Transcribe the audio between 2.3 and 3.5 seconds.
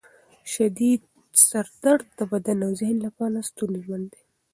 بدن او ذهن لپاره